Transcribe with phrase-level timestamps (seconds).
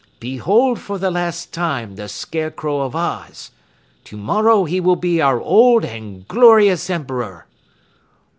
[0.19, 3.51] Behold for the last the Scarecrow of Oz.
[4.03, 7.45] Tomorrow he will be our old and glorious Emperor!"